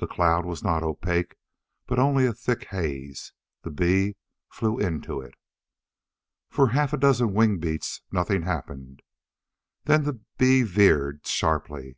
[0.00, 1.36] The dust cloud was not opaque,
[1.86, 3.32] but only a thick haze.
[3.62, 4.16] The bee
[4.50, 5.34] flew into it.
[6.48, 9.02] For half a dozen wing beats nothing happened.
[9.84, 11.96] Then the bee veered sharply.